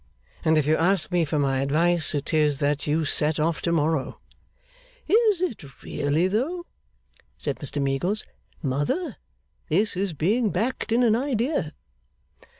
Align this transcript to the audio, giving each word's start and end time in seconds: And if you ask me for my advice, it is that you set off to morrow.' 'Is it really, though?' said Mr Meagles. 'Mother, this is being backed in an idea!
And 0.43 0.57
if 0.57 0.65
you 0.65 0.75
ask 0.77 1.11
me 1.11 1.23
for 1.25 1.37
my 1.37 1.59
advice, 1.59 2.15
it 2.15 2.33
is 2.33 2.57
that 2.57 2.87
you 2.87 3.05
set 3.05 3.39
off 3.39 3.61
to 3.61 3.71
morrow.' 3.71 4.17
'Is 5.07 5.41
it 5.41 5.83
really, 5.83 6.27
though?' 6.27 6.65
said 7.37 7.59
Mr 7.59 7.79
Meagles. 7.79 8.25
'Mother, 8.63 9.17
this 9.69 9.95
is 9.95 10.13
being 10.13 10.49
backed 10.49 10.91
in 10.91 11.03
an 11.03 11.15
idea! 11.15 11.73